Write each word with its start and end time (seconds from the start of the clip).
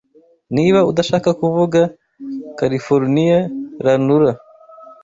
Niba 0.55 0.79
udashaka 0.91 1.29
kuvuga 1.41 1.79
Californiya 2.59 3.39
lanura 3.85 4.31